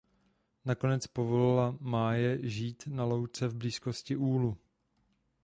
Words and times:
Nakonec 0.65 1.07
povolila 1.07 1.77
Máje 1.79 2.49
žít 2.49 2.83
na 2.87 3.03
louce 3.03 3.47
v 3.47 3.55
blízkosti 3.55 4.15
úlu. 4.15 4.57